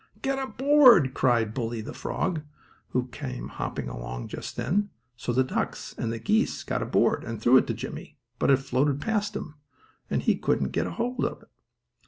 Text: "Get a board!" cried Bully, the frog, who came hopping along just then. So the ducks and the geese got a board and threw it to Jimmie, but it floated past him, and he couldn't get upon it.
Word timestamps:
"Get 0.23 0.39
a 0.39 0.47
board!" 0.47 1.13
cried 1.13 1.53
Bully, 1.53 1.79
the 1.79 1.93
frog, 1.93 2.41
who 2.89 3.05
came 3.09 3.49
hopping 3.49 3.87
along 3.87 4.29
just 4.29 4.55
then. 4.55 4.89
So 5.15 5.31
the 5.31 5.43
ducks 5.43 5.93
and 5.95 6.11
the 6.11 6.17
geese 6.17 6.63
got 6.63 6.81
a 6.81 6.87
board 6.87 7.23
and 7.23 7.39
threw 7.39 7.55
it 7.57 7.67
to 7.67 7.75
Jimmie, 7.75 8.17
but 8.39 8.49
it 8.49 8.57
floated 8.57 8.99
past 8.99 9.35
him, 9.35 9.57
and 10.09 10.23
he 10.23 10.35
couldn't 10.37 10.69
get 10.71 10.87
upon 10.87 11.17
it. 11.23 11.47